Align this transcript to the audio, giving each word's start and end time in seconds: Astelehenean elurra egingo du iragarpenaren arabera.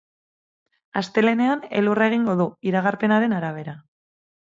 Astelehenean 1.01 1.63
elurra 1.81 2.09
egingo 2.13 2.37
du 2.43 2.51
iragarpenaren 2.73 3.41
arabera. 3.43 3.81